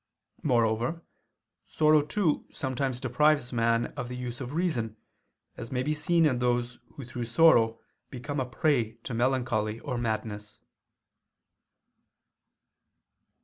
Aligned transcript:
Moreover 0.41 1.03
sorrow 1.67 2.01
too 2.01 2.47
sometimes 2.49 2.99
deprives 2.99 3.53
man 3.53 3.93
of 3.95 4.09
the 4.09 4.15
use 4.15 4.41
of 4.41 4.53
reason: 4.53 4.97
as 5.57 5.71
may 5.71 5.83
be 5.83 5.93
seen 5.93 6.25
in 6.25 6.39
those 6.39 6.79
who 6.93 7.05
through 7.05 7.25
sorrow 7.25 7.79
become 8.09 8.39
a 8.39 8.45
prey 8.47 8.93
to 9.03 9.13
melancholy 9.13 9.79
or 9.81 9.99
madness. 9.99 10.57